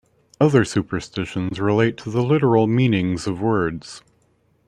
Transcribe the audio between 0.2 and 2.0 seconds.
Other superstitions relate